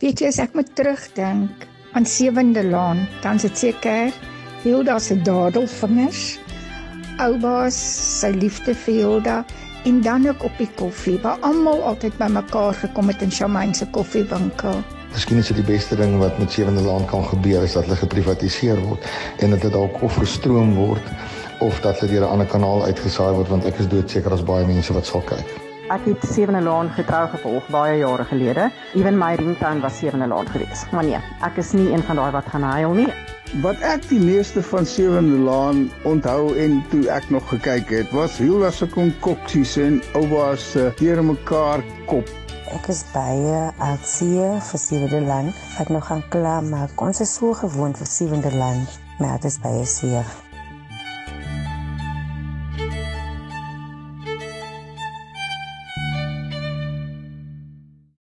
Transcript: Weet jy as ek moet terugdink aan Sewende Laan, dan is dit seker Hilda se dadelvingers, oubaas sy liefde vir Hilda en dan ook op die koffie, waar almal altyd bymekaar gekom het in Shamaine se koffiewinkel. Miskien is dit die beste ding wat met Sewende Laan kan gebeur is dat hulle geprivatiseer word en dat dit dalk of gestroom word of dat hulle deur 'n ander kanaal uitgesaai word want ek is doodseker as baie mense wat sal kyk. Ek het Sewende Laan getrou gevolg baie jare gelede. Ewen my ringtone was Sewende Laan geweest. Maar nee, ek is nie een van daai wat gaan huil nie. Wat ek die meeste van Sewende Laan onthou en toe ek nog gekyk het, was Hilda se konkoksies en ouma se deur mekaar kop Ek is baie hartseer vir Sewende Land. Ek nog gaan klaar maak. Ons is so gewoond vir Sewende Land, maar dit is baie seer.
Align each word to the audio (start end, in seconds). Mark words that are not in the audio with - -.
Weet 0.00 0.22
jy 0.22 0.30
as 0.30 0.38
ek 0.40 0.54
moet 0.56 0.68
terugdink 0.78 1.64
aan 1.92 2.06
Sewende 2.08 2.62
Laan, 2.64 3.02
dan 3.20 3.36
is 3.36 3.44
dit 3.44 3.58
seker 3.66 4.14
Hilda 4.62 4.94
se 4.96 5.12
dadelvingers, 5.20 6.38
oubaas 7.20 7.76
sy 8.22 8.30
liefde 8.32 8.72
vir 8.86 8.96
Hilda 8.96 9.36
en 9.84 10.00
dan 10.00 10.24
ook 10.30 10.48
op 10.48 10.56
die 10.56 10.70
koffie, 10.80 11.18
waar 11.20 11.36
almal 11.44 11.84
altyd 11.92 12.16
bymekaar 12.16 12.80
gekom 12.80 13.12
het 13.12 13.20
in 13.28 13.28
Shamaine 13.28 13.76
se 13.76 13.90
koffiewinkel. 13.92 14.80
Miskien 15.12 15.44
is 15.44 15.52
dit 15.52 15.60
die 15.60 15.68
beste 15.68 16.00
ding 16.00 16.16
wat 16.24 16.40
met 16.40 16.56
Sewende 16.56 16.88
Laan 16.88 17.04
kan 17.12 17.28
gebeur 17.28 17.68
is 17.68 17.76
dat 17.76 17.84
hulle 17.84 18.00
geprivatiseer 18.00 18.80
word 18.88 19.04
en 19.44 19.52
dat 19.52 19.68
dit 19.68 19.76
dalk 19.76 20.00
of 20.00 20.16
gestroom 20.16 20.78
word 20.80 21.12
of 21.60 21.76
dat 21.84 22.00
hulle 22.00 22.16
deur 22.16 22.24
'n 22.24 22.38
ander 22.38 22.48
kanaal 22.48 22.88
uitgesaai 22.88 23.34
word 23.36 23.52
want 23.52 23.68
ek 23.68 23.84
is 23.84 23.92
doodseker 23.92 24.32
as 24.32 24.48
baie 24.48 24.64
mense 24.64 24.96
wat 24.96 25.04
sal 25.04 25.20
kyk. 25.20 25.69
Ek 25.90 26.04
het 26.06 26.22
Sewende 26.22 26.60
Laan 26.62 26.86
getrou 26.94 27.24
gevolg 27.32 27.66
baie 27.74 27.96
jare 27.98 28.22
gelede. 28.30 28.68
Ewen 28.94 29.16
my 29.18 29.32
ringtone 29.40 29.82
was 29.82 29.96
Sewende 29.98 30.28
Laan 30.30 30.46
geweest. 30.46 30.92
Maar 30.94 31.04
nee, 31.08 31.18
ek 31.42 31.56
is 31.58 31.72
nie 31.74 31.88
een 31.90 32.04
van 32.06 32.20
daai 32.20 32.30
wat 32.36 32.50
gaan 32.52 32.62
huil 32.62 32.94
nie. 32.94 33.08
Wat 33.64 33.80
ek 33.82 34.04
die 34.06 34.20
meeste 34.22 34.62
van 34.62 34.86
Sewende 34.86 35.40
Laan 35.42 35.88
onthou 36.06 36.54
en 36.54 36.76
toe 36.92 37.08
ek 37.10 37.26
nog 37.34 37.48
gekyk 37.50 37.90
het, 37.90 38.12
was 38.14 38.38
Hilda 38.38 38.70
se 38.70 38.86
konkoksies 38.86 39.74
en 39.82 39.98
ouma 40.14 40.52
se 40.54 40.92
deur 41.00 41.24
mekaar 41.26 41.82
kop 42.06 42.30
Ek 42.70 42.86
is 42.92 43.00
baie 43.10 43.64
hartseer 43.80 44.60
vir 44.62 44.82
Sewende 44.84 45.24
Land. 45.26 45.58
Ek 45.82 45.90
nog 45.90 46.06
gaan 46.06 46.22
klaar 46.30 46.62
maak. 46.62 46.94
Ons 47.02 47.18
is 47.26 47.34
so 47.40 47.50
gewoond 47.64 47.98
vir 47.98 48.06
Sewende 48.06 48.54
Land, 48.54 49.00
maar 49.18 49.42
dit 49.42 49.50
is 49.50 49.58
baie 49.58 49.82
seer. 49.90 50.30